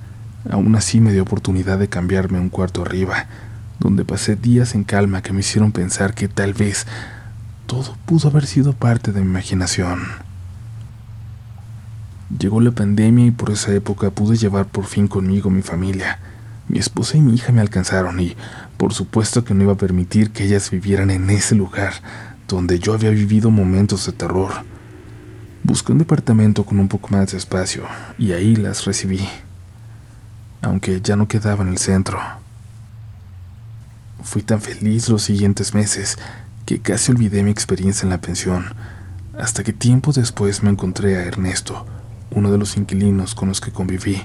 Aún 0.48 0.76
así 0.76 1.00
me 1.00 1.12
dio 1.12 1.22
oportunidad 1.22 1.78
de 1.78 1.88
cambiarme 1.88 2.38
a 2.38 2.40
un 2.40 2.50
cuarto 2.50 2.82
arriba, 2.82 3.26
donde 3.80 4.04
pasé 4.04 4.36
días 4.36 4.74
en 4.74 4.84
calma 4.84 5.22
que 5.22 5.32
me 5.32 5.40
hicieron 5.40 5.72
pensar 5.72 6.14
que 6.14 6.28
tal 6.28 6.54
vez 6.54 6.86
todo 7.66 7.96
pudo 8.06 8.28
haber 8.28 8.46
sido 8.46 8.72
parte 8.74 9.12
de 9.12 9.20
mi 9.20 9.26
imaginación. 9.26 10.02
Llegó 12.38 12.60
la 12.60 12.70
pandemia 12.70 13.26
y 13.26 13.30
por 13.32 13.50
esa 13.50 13.74
época 13.74 14.10
pude 14.10 14.36
llevar 14.36 14.66
por 14.66 14.84
fin 14.84 15.08
conmigo 15.08 15.50
mi 15.50 15.62
familia. 15.62 16.18
Mi 16.68 16.78
esposa 16.78 17.16
y 17.16 17.20
mi 17.20 17.34
hija 17.34 17.52
me 17.52 17.60
alcanzaron 17.60 18.18
y, 18.18 18.36
por 18.76 18.92
supuesto 18.92 19.44
que 19.44 19.54
no 19.54 19.62
iba 19.62 19.74
a 19.74 19.76
permitir 19.76 20.30
que 20.30 20.44
ellas 20.44 20.70
vivieran 20.70 21.10
en 21.10 21.30
ese 21.30 21.54
lugar 21.54 21.94
donde 22.48 22.78
yo 22.78 22.94
había 22.94 23.10
vivido 23.10 23.50
momentos 23.50 24.06
de 24.06 24.12
terror. 24.12 24.52
Busqué 25.62 25.92
un 25.92 25.98
departamento 25.98 26.64
con 26.64 26.78
un 26.78 26.88
poco 26.88 27.08
más 27.10 27.32
de 27.32 27.38
espacio 27.38 27.84
y 28.18 28.32
ahí 28.32 28.56
las 28.56 28.84
recibí, 28.84 29.26
aunque 30.62 31.00
ya 31.00 31.16
no 31.16 31.28
quedaba 31.28 31.62
en 31.62 31.70
el 31.70 31.78
centro. 31.78 32.18
Fui 34.22 34.42
tan 34.42 34.60
feliz 34.60 35.08
los 35.08 35.22
siguientes 35.22 35.74
meses 35.74 36.18
que 36.66 36.80
casi 36.80 37.12
olvidé 37.12 37.42
mi 37.42 37.50
experiencia 37.50 38.04
en 38.04 38.10
la 38.10 38.20
pensión, 38.20 38.66
hasta 39.38 39.62
que 39.62 39.72
tiempo 39.72 40.12
después 40.12 40.62
me 40.62 40.70
encontré 40.70 41.16
a 41.16 41.24
Ernesto, 41.24 41.86
uno 42.30 42.50
de 42.50 42.58
los 42.58 42.76
inquilinos 42.76 43.34
con 43.34 43.48
los 43.48 43.60
que 43.60 43.70
conviví, 43.70 44.22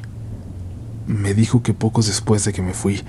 me 1.07 1.33
dijo 1.33 1.63
que 1.63 1.73
pocos 1.73 2.07
después 2.07 2.45
de 2.45 2.53
que 2.53 2.61
me 2.61 2.73
fui, 2.73 3.03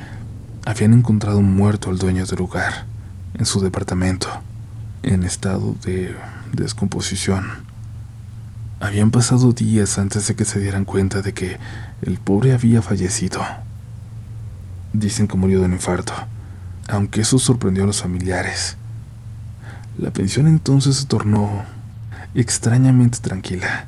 habían 0.65 0.93
encontrado 0.93 1.43
muerto 1.43 1.91
al 1.91 1.99
dueño 1.99 2.25
del 2.27 2.39
lugar, 2.39 2.87
en 3.35 3.47
su 3.47 3.61
departamento, 3.61 4.29
en 5.03 5.25
estado 5.25 5.75
de 5.85 6.15
descomposición. 6.53 7.47
Habían 8.81 9.11
pasado 9.11 9.53
días 9.53 9.99
antes 9.99 10.27
de 10.27 10.35
que 10.35 10.45
se 10.45 10.61
dieran 10.61 10.85
cuenta 10.85 11.23
de 11.23 11.33
que 11.33 11.59
el 12.03 12.19
pobre 12.19 12.53
había 12.53 12.83
fallecido. 12.83 13.41
Dicen 14.93 15.29
que 15.29 15.37
murió 15.37 15.61
de 15.61 15.67
un 15.67 15.73
infarto, 15.73 16.13
aunque 16.89 17.21
eso 17.21 17.39
sorprendió 17.39 17.85
a 17.85 17.87
los 17.87 18.03
familiares. 18.03 18.77
La 19.99 20.11
pensión 20.11 20.49
entonces 20.49 20.97
se 20.97 21.07
tornó 21.07 21.65
extrañamente 22.35 23.19
tranquila. 23.19 23.87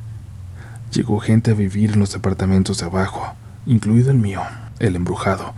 Llegó 0.92 1.18
gente 1.18 1.50
a 1.50 1.54
vivir 1.54 1.92
en 1.92 1.98
los 1.98 2.12
departamentos 2.12 2.78
de 2.78 2.86
abajo, 2.86 3.34
incluido 3.66 4.10
el 4.10 4.18
mío, 4.18 4.42
el 4.78 4.96
embrujado, 4.96 5.54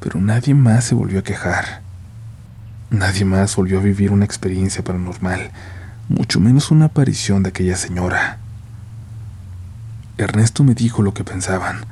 pero 0.00 0.20
nadie 0.20 0.54
más 0.54 0.84
se 0.84 0.94
volvió 0.94 1.20
a 1.20 1.24
quejar. 1.24 1.82
Nadie 2.90 3.24
más 3.24 3.56
volvió 3.56 3.78
a 3.78 3.82
vivir 3.82 4.12
una 4.12 4.24
experiencia 4.24 4.84
paranormal, 4.84 5.50
mucho 6.08 6.40
menos 6.40 6.70
una 6.70 6.86
aparición 6.86 7.42
de 7.42 7.48
aquella 7.48 7.76
señora. 7.76 8.38
Ernesto 10.16 10.62
me 10.62 10.74
dijo 10.74 11.02
lo 11.02 11.12
que 11.12 11.24
pensaban, 11.24 11.86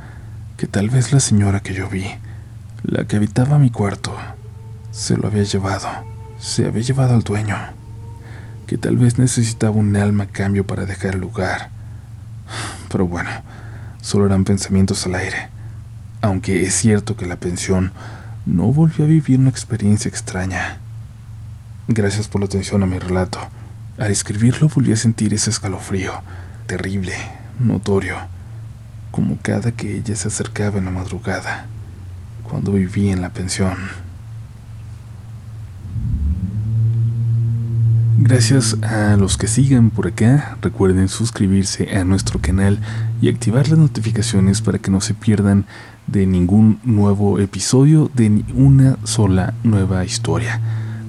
que 0.56 0.66
tal 0.66 0.90
vez 0.90 1.12
la 1.12 1.20
señora 1.20 1.60
que 1.60 1.74
yo 1.74 1.88
vi, 1.88 2.06
la 2.84 3.04
que 3.04 3.16
habitaba 3.16 3.58
mi 3.58 3.70
cuarto, 3.70 4.14
se 4.92 5.16
lo 5.16 5.26
había 5.26 5.42
llevado, 5.42 5.88
se 6.38 6.66
había 6.66 6.82
llevado 6.82 7.14
al 7.14 7.22
dueño, 7.22 7.56
que 8.66 8.78
tal 8.78 8.96
vez 8.96 9.18
necesitaba 9.18 9.72
un 9.72 9.96
alma 9.96 10.24
a 10.24 10.28
cambio 10.28 10.66
para 10.66 10.86
dejar 10.86 11.14
el 11.14 11.20
lugar. 11.20 11.70
Pero 12.88 13.06
bueno, 13.06 13.30
solo 14.02 14.26
eran 14.26 14.44
pensamientos 14.44 15.06
al 15.06 15.14
aire, 15.14 15.48
aunque 16.20 16.62
es 16.64 16.74
cierto 16.74 17.16
que 17.16 17.24
la 17.24 17.36
pensión 17.36 17.92
no 18.44 18.64
volvió 18.64 19.06
a 19.06 19.08
vivir 19.08 19.38
una 19.38 19.48
experiencia 19.48 20.08
extraña. 20.10 20.78
Gracias 21.88 22.28
por 22.28 22.42
la 22.42 22.46
atención 22.46 22.82
a 22.82 22.86
mi 22.86 22.98
relato. 22.98 23.38
Al 23.98 24.10
escribirlo 24.10 24.68
volví 24.68 24.92
a 24.92 24.96
sentir 24.96 25.32
ese 25.32 25.50
escalofrío, 25.50 26.12
terrible, 26.66 27.14
notorio, 27.58 28.16
como 29.10 29.38
cada 29.40 29.72
que 29.72 29.96
ella 29.96 30.16
se 30.16 30.28
acercaba 30.28 30.78
en 30.78 30.86
la 30.86 30.90
madrugada, 30.90 31.66
cuando 32.42 32.72
vivía 32.72 33.12
en 33.12 33.22
la 33.22 33.30
pensión. 33.30 33.76
Gracias 38.32 38.78
a 38.82 39.18
los 39.18 39.36
que 39.36 39.46
sigan 39.46 39.90
por 39.90 40.06
acá, 40.06 40.56
recuerden 40.62 41.10
suscribirse 41.10 41.94
a 41.94 42.02
nuestro 42.02 42.40
canal 42.40 42.78
y 43.20 43.28
activar 43.28 43.68
las 43.68 43.78
notificaciones 43.78 44.62
para 44.62 44.78
que 44.78 44.90
no 44.90 45.02
se 45.02 45.12
pierdan 45.12 45.66
de 46.06 46.24
ningún 46.26 46.80
nuevo 46.82 47.38
episodio, 47.40 48.10
de 48.14 48.30
ni 48.30 48.44
una 48.54 48.96
sola 49.04 49.52
nueva 49.64 50.06
historia. 50.06 50.62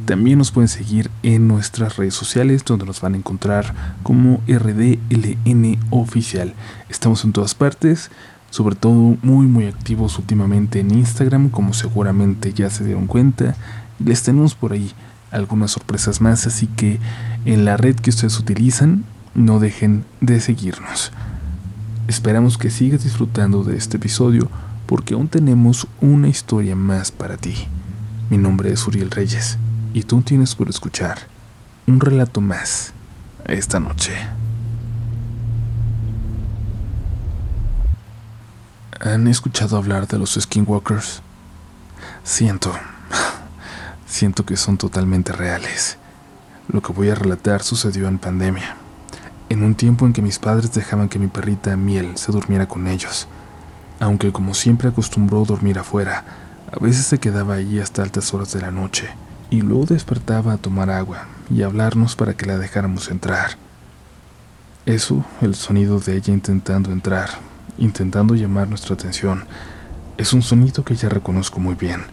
También 0.03 0.38
nos 0.38 0.51
pueden 0.51 0.68
seguir 0.68 1.10
en 1.24 1.48
nuestras 1.48 1.96
redes 1.96 2.13
sociales 2.13 2.65
donde 2.65 2.86
nos 2.86 3.00
van 3.00 3.13
a 3.13 3.18
encontrar 3.18 3.74
como 4.03 4.42
RDLN 4.46 5.80
oficial. 5.92 6.53
Estamos 6.89 7.24
en 7.24 7.32
todas 7.32 7.56
partes, 7.56 8.12
sobre 8.50 8.75
todo 8.75 9.15
muy 9.22 9.48
muy 9.48 9.68
activos 9.68 10.20
últimamente 10.20 10.82
en 10.82 10.92
Instagram, 10.92 11.51
como 11.51 11.74
seguramente 11.74 12.51
ya 12.51 12.70
se 12.70 12.84
dieron 12.84 13.08
cuenta. 13.08 13.56
Les 14.03 14.24
tenemos 14.24 14.56
por 14.56 14.74
ahí 14.74 14.92
algunas 15.34 15.72
sorpresas 15.72 16.22
más, 16.22 16.48
así 16.48 16.68
que 16.68 17.00
en 17.46 17.66
la 17.66 17.75
red 17.75 17.96
que 17.96 18.12
ustedes 18.12 18.40
utilizan, 18.40 19.04
no 19.36 19.60
dejen 19.60 20.06
de 20.22 20.40
seguirnos. 20.40 21.12
Esperamos 22.08 22.58
que 22.58 22.70
sigas 22.70 23.04
disfrutando 23.04 23.63
de 23.63 23.75
este 23.75 23.98
episodio 23.98 24.50
porque 24.86 25.13
aún 25.13 25.28
tenemos 25.28 25.88
una 26.02 26.28
historia 26.28 26.75
más 26.75 27.12
para 27.12 27.38
ti. 27.38 27.56
Mi 28.30 28.38
nombre 28.38 28.72
es 28.72 28.86
Uriel 28.88 29.12
Reyes 29.12 29.58
y 29.94 30.04
tú 30.04 30.22
tienes 30.22 30.56
por 30.56 30.70
escuchar 30.70 31.18
un 31.88 32.00
relato 32.00 32.42
más 32.42 32.94
esta 33.46 33.80
noche. 33.80 34.13
¿Han 39.00 39.28
escuchado 39.28 39.78
hablar 39.78 40.08
de 40.08 40.18
los 40.18 40.38
skinwalkers? 40.40 41.22
Siento, 42.24 42.74
siento 44.13 44.46
que 44.46 44.58
son 44.58 44.77
totalmente 44.77 45.34
reales. 45.34 45.98
Lo 46.67 46.82
que 46.82 46.93
voy 46.93 47.10
a 47.10 47.15
relatar 47.15 47.63
sucedió 47.63 48.08
en 48.08 48.20
pandemia, 48.20 48.77
en 49.50 49.63
un 49.63 49.74
tiempo 49.74 50.05
en 50.05 50.13
que 50.13 50.22
mis 50.22 50.38
padres 50.38 50.72
dejaban 50.72 51.10
que 51.10 51.17
mi 51.17 51.27
perrita 51.27 51.75
Miel 51.75 52.15
se 52.15 52.32
durmiera 52.32 52.67
con 52.67 52.88
ellos, 52.88 53.27
aunque 54.00 54.32
como 54.32 54.53
siempre 54.53 54.89
acostumbró 54.89 55.46
dormir 55.46 55.79
afuera, 55.79 56.24
a 56.72 56.79
veces 56.79 57.08
se 57.08 57.17
quedaba 57.17 57.55
allí 57.55 57.79
hasta 57.79 58.03
altas 58.03 58.34
horas 58.34 58.53
de 58.53 58.62
la 58.62 58.70
noche 58.70 59.10
y 59.50 59.62
luego 59.62 59.86
despertaba 59.86 60.53
a 60.53 60.58
tomar 60.58 60.91
agua 60.91 61.25
y 61.50 61.63
hablarnos 61.63 62.15
para 62.15 62.36
que 62.36 62.46
la 62.46 62.60
dejáramos 62.60 63.10
entrar. 63.10 63.58
Eso, 64.86 65.25
el 65.41 65.55
sonido 65.55 66.00
de 66.00 66.17
ella 66.17 66.34
intentando 66.34 66.91
entrar, 66.91 67.29
intentando 67.79 68.36
llamar 68.36 68.67
nuestra 68.67 68.93
atención, 68.93 69.46
es 70.17 70.34
un 70.34 70.43
sonido 70.43 70.84
que 70.84 70.96
ya 70.96 71.10
reconozco 71.10 71.60
muy 71.60 71.74
bien, 71.74 72.03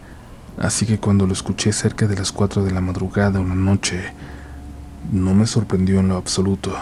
así 0.61 0.85
que 0.85 0.99
cuando 0.99 1.27
lo 1.27 1.33
escuché 1.33 1.73
cerca 1.73 2.07
de 2.07 2.15
las 2.15 2.31
4 2.31 2.63
de 2.63 2.71
la 2.71 2.81
madrugada 2.81 3.39
una 3.39 3.55
noche, 3.55 4.13
no 5.11 5.33
me 5.33 5.47
sorprendió 5.47 5.99
en 5.99 6.07
lo 6.07 6.17
absoluto. 6.17 6.73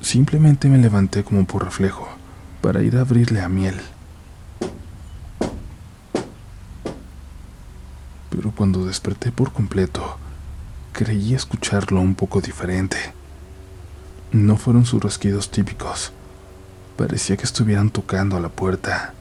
Simplemente 0.00 0.68
me 0.68 0.78
levanté 0.78 1.24
como 1.24 1.46
por 1.46 1.64
reflejo 1.64 2.08
para 2.60 2.82
ir 2.82 2.96
a 2.96 3.00
abrirle 3.00 3.40
a 3.40 3.48
miel. 3.48 3.80
pero 8.36 8.50
cuando 8.50 8.84
desperté 8.84 9.32
por 9.32 9.50
completo, 9.50 10.18
creí 10.92 11.34
escucharlo 11.34 12.02
un 12.02 12.14
poco 12.14 12.42
diferente. 12.42 12.98
No 14.30 14.58
fueron 14.58 14.84
sus 14.84 15.02
rasquidos 15.02 15.50
típicos. 15.50 16.12
Parecía 16.98 17.38
que 17.38 17.44
estuvieran 17.44 17.88
tocando 17.88 18.36
a 18.36 18.40
la 18.40 18.50
puerta. 18.50 19.14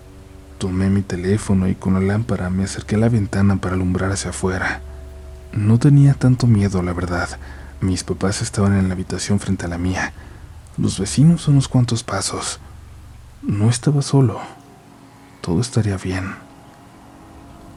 Tomé 0.65 0.89
mi 0.89 1.03
teléfono 1.03 1.67
y 1.67 1.75
con 1.75 1.93
la 1.93 1.99
lámpara 1.99 2.49
me 2.49 2.63
acerqué 2.63 2.95
a 2.95 2.97
la 2.97 3.07
ventana 3.07 3.57
para 3.57 3.75
alumbrar 3.75 4.11
hacia 4.11 4.31
afuera. 4.31 4.81
No 5.53 5.77
tenía 5.77 6.15
tanto 6.15 6.47
miedo, 6.47 6.81
la 6.81 6.91
verdad. 6.91 7.29
Mis 7.81 8.03
papás 8.03 8.41
estaban 8.41 8.75
en 8.75 8.87
la 8.87 8.95
habitación 8.95 9.39
frente 9.39 9.65
a 9.65 9.67
la 9.67 9.77
mía. 9.77 10.11
Los 10.75 10.97
vecinos 10.97 11.47
unos 11.47 11.67
cuantos 11.67 12.01
pasos. 12.01 12.59
No 13.43 13.69
estaba 13.69 14.01
solo. 14.01 14.39
Todo 15.41 15.61
estaría 15.61 15.97
bien. 15.97 16.33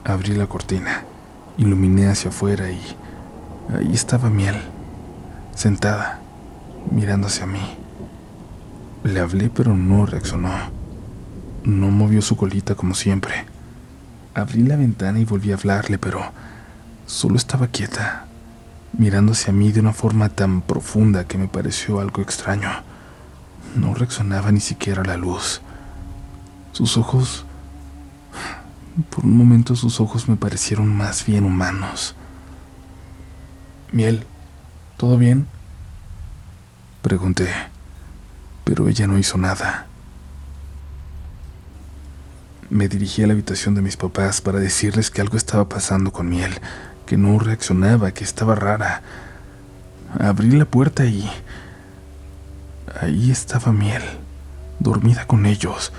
Abrí 0.04 0.34
la 0.34 0.46
cortina. 0.46 1.04
Iluminé 1.58 2.08
hacia 2.08 2.30
afuera 2.30 2.70
y 2.70 2.80
ahí 3.76 3.92
estaba 3.92 4.30
Miel, 4.30 4.56
sentada, 5.54 6.20
mirando 6.90 7.26
hacia 7.26 7.44
mí. 7.44 7.76
Le 9.04 9.20
hablé 9.20 9.50
pero 9.50 9.76
no 9.76 10.06
reaccionó. 10.06 10.77
No 11.68 11.90
movió 11.90 12.22
su 12.22 12.34
colita 12.34 12.74
como 12.76 12.94
siempre. 12.94 13.44
Abrí 14.32 14.62
la 14.62 14.76
ventana 14.76 15.18
y 15.20 15.26
volví 15.26 15.52
a 15.52 15.56
hablarle, 15.56 15.98
pero 15.98 16.32
solo 17.04 17.36
estaba 17.36 17.66
quieta, 17.66 18.24
mirando 18.96 19.32
hacia 19.32 19.52
mí 19.52 19.70
de 19.70 19.80
una 19.80 19.92
forma 19.92 20.30
tan 20.30 20.62
profunda 20.62 21.26
que 21.26 21.36
me 21.36 21.46
pareció 21.46 22.00
algo 22.00 22.22
extraño. 22.22 22.70
No 23.76 23.92
reaccionaba 23.92 24.50
ni 24.50 24.60
siquiera 24.60 25.04
la 25.04 25.18
luz. 25.18 25.60
Sus 26.72 26.96
ojos 26.96 27.44
por 29.10 29.26
un 29.26 29.36
momento 29.36 29.76
sus 29.76 30.00
ojos 30.00 30.26
me 30.26 30.36
parecieron 30.36 30.88
más 30.88 31.26
bien 31.26 31.44
humanos. 31.44 32.14
Miel, 33.92 34.24
¿todo 34.96 35.18
bien? 35.18 35.46
Pregunté, 37.02 37.50
pero 38.64 38.88
ella 38.88 39.06
no 39.06 39.18
hizo 39.18 39.36
nada. 39.36 39.87
Me 42.70 42.88
dirigí 42.88 43.22
a 43.22 43.26
la 43.26 43.32
habitación 43.32 43.74
de 43.74 43.82
mis 43.82 43.96
papás 43.96 44.40
para 44.40 44.58
decirles 44.58 45.10
que 45.10 45.22
algo 45.22 45.36
estaba 45.36 45.68
pasando 45.68 46.12
con 46.12 46.28
Miel, 46.28 46.52
que 47.06 47.16
no 47.16 47.38
reaccionaba, 47.38 48.12
que 48.12 48.24
estaba 48.24 48.54
rara. 48.54 49.02
Abrí 50.18 50.50
la 50.50 50.66
puerta 50.66 51.04
y... 51.04 51.30
Ahí 53.00 53.30
estaba 53.30 53.72
Miel, 53.72 54.02
dormida 54.80 55.26
con 55.26 55.46
ellos, 55.46 55.92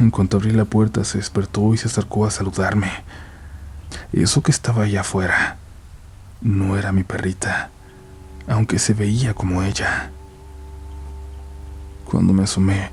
en 0.00 0.10
cuanto 0.10 0.36
abrí 0.36 0.50
la 0.50 0.64
puerta 0.64 1.04
se 1.04 1.18
despertó 1.18 1.72
y 1.72 1.78
se 1.78 1.88
acercó 1.88 2.26
a 2.26 2.30
saludarme. 2.30 2.90
Eso 4.12 4.42
que 4.42 4.50
estaba 4.50 4.84
allá 4.84 5.02
afuera 5.02 5.56
no 6.40 6.76
era 6.76 6.92
mi 6.92 7.04
perrita, 7.04 7.70
aunque 8.48 8.78
se 8.78 8.92
veía 8.92 9.34
como 9.34 9.62
ella. 9.62 10.10
Cuando 12.04 12.32
me 12.32 12.44
asomé, 12.44 12.90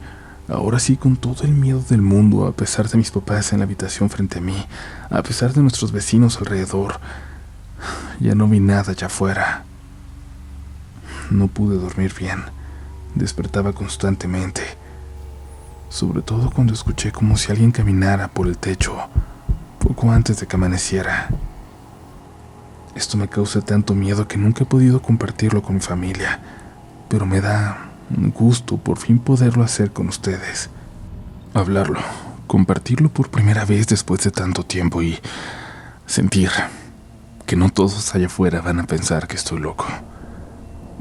ahora 0.51 0.79
sí 0.79 0.97
con 0.97 1.15
todo 1.15 1.43
el 1.43 1.53
miedo 1.53 1.83
del 1.89 2.01
mundo, 2.01 2.45
a 2.45 2.51
pesar 2.51 2.89
de 2.89 2.97
mis 2.97 3.11
papás 3.11 3.53
en 3.53 3.59
la 3.59 3.65
habitación 3.65 4.09
frente 4.09 4.39
a 4.39 4.41
mí, 4.41 4.65
a 5.09 5.23
pesar 5.23 5.53
de 5.53 5.61
nuestros 5.61 5.91
vecinos 5.91 6.37
alrededor, 6.37 6.99
ya 8.19 8.35
no 8.35 8.47
vi 8.47 8.59
nada 8.59 8.91
allá 8.91 9.07
afuera. 9.07 9.63
No 11.29 11.47
pude 11.47 11.77
dormir 11.77 12.13
bien, 12.17 12.43
despertaba 13.15 13.73
constantemente 13.73 14.81
sobre 15.91 16.21
todo 16.21 16.49
cuando 16.49 16.73
escuché 16.73 17.11
como 17.11 17.35
si 17.35 17.51
alguien 17.51 17.71
caminara 17.71 18.29
por 18.29 18.47
el 18.47 18.57
techo 18.57 18.95
poco 19.77 20.09
antes 20.09 20.39
de 20.39 20.47
que 20.47 20.55
amaneciera. 20.55 21.27
Esto 22.95 23.17
me 23.17 23.27
causa 23.27 23.61
tanto 23.61 23.93
miedo 23.93 24.27
que 24.27 24.37
nunca 24.37 24.63
he 24.63 24.65
podido 24.65 25.01
compartirlo 25.01 25.61
con 25.61 25.75
mi 25.75 25.81
familia, 25.81 26.39
pero 27.09 27.25
me 27.25 27.41
da 27.41 27.90
un 28.17 28.31
gusto 28.31 28.77
por 28.77 28.97
fin 28.97 29.19
poderlo 29.19 29.63
hacer 29.63 29.91
con 29.91 30.07
ustedes. 30.07 30.69
Hablarlo, 31.53 31.99
compartirlo 32.47 33.09
por 33.09 33.29
primera 33.29 33.65
vez 33.65 33.87
después 33.87 34.23
de 34.23 34.31
tanto 34.31 34.63
tiempo 34.63 35.01
y 35.01 35.19
sentir 36.05 36.49
que 37.45 37.55
no 37.55 37.69
todos 37.69 38.13
allá 38.15 38.27
afuera 38.27 38.61
van 38.61 38.79
a 38.79 38.87
pensar 38.87 39.27
que 39.27 39.35
estoy 39.35 39.59
loco. 39.59 39.85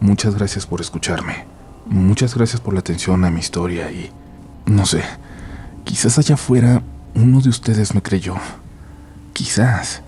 Muchas 0.01 0.35
gracias 0.35 0.67
por 0.67 0.81
escucharme. 0.81 1.45
Muchas 1.87 2.35
gracias 2.35 2.61
por 2.61 2.75
la 2.75 2.81
atención 2.81 3.25
a 3.25 3.31
mi 3.31 3.41
historia 3.41 3.91
y 3.91 4.11
no 4.67 4.87
sé, 4.87 5.03
quizás 5.85 6.19
allá 6.19 6.35
afuera 6.35 6.83
uno 7.15 7.41
de 7.41 7.49
ustedes 7.49 7.95
me 7.95 8.03
creyó. 8.03 8.35
Quizás 9.33 10.03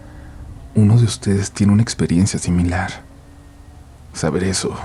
uno 0.74 0.96
de 0.96 1.04
ustedes 1.04 1.50
tiene 1.50 1.72
una 1.72 1.82
experiencia 1.82 2.38
similar. 2.38 3.02
Saber 4.14 4.44
eso 4.44 4.76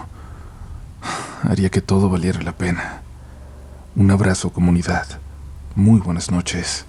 haría 1.44 1.70
que 1.70 1.82
todo 1.82 2.10
valiera 2.10 2.42
la 2.42 2.56
pena. 2.56 3.02
Un 3.96 4.12
abrazo 4.12 4.52
comunidad. 4.52 5.06
Muy 5.76 6.00
buenas 6.00 6.32
noches. 6.32 6.86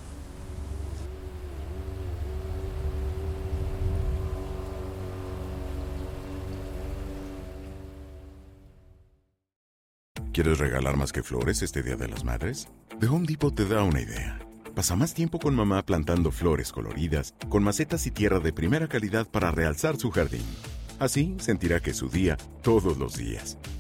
¿Quieres 10.32 10.58
regalar 10.58 10.96
más 10.96 11.12
que 11.12 11.22
flores 11.24 11.62
este 11.62 11.82
Día 11.82 11.96
de 11.96 12.06
las 12.06 12.24
Madres? 12.24 12.68
The 13.00 13.08
Home 13.08 13.26
Depot 13.26 13.52
te 13.54 13.66
da 13.66 13.82
una 13.82 14.00
idea. 14.00 14.38
Pasa 14.74 14.94
más 14.94 15.12
tiempo 15.12 15.40
con 15.40 15.56
mamá 15.56 15.84
plantando 15.84 16.30
flores 16.30 16.70
coloridas, 16.70 17.34
con 17.48 17.64
macetas 17.64 18.06
y 18.06 18.12
tierra 18.12 18.38
de 18.38 18.52
primera 18.52 18.86
calidad 18.86 19.26
para 19.26 19.50
realzar 19.50 19.96
su 19.96 20.12
jardín. 20.12 20.44
Así 21.00 21.34
sentirá 21.40 21.80
que 21.80 21.90
es 21.90 21.96
su 21.96 22.08
día 22.08 22.36
todos 22.62 22.98
los 22.98 23.16
días. 23.16 23.58